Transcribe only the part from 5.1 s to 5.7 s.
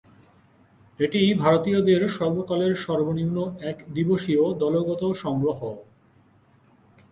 সংগ্রহ।